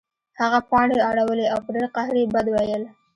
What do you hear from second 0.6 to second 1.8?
پاڼې اړولې او په